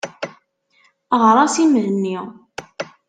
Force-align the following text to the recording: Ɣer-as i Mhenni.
Ɣer-as 1.21 1.55
i 1.63 1.65
Mhenni. 1.71 2.17